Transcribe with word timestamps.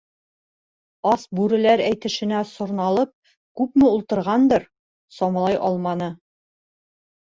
Ас 1.11 1.25
бүреләр 1.39 1.83
әйтешенә 1.91 2.41
сорналып 2.55 3.13
күпме 3.63 3.93
ултырғандыр, 3.95 4.69
самалай 5.23 5.65
алманы. 5.73 6.15